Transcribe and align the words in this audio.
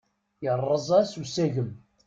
Yerreẓ-as 0.43 1.11
usagem. 1.21 1.69